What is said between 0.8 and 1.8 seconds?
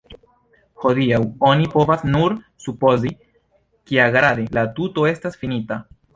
Hodiaŭ oni